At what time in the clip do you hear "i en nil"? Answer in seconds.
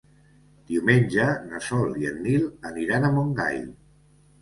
2.01-2.51